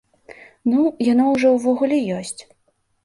[0.71, 0.79] Ну,
[1.11, 2.39] яно ўжо ўвогуле ёсць.